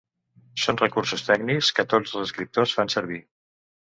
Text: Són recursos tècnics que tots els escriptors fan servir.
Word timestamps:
Són 0.61 0.79
recursos 0.79 1.25
tècnics 1.27 1.69
que 1.79 1.85
tots 1.93 2.15
els 2.15 2.23
escriptors 2.29 2.75
fan 2.79 2.93
servir. 2.97 3.21